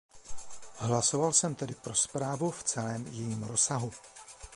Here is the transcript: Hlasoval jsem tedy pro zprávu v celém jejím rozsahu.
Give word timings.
Hlasoval 0.77 1.33
jsem 1.33 1.55
tedy 1.55 1.75
pro 1.75 1.95
zprávu 1.95 2.51
v 2.51 2.63
celém 2.63 3.07
jejím 3.07 3.43
rozsahu. 3.43 3.91